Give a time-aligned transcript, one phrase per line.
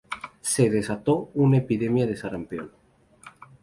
[0.41, 2.71] Se desató una epidemia de sarampión.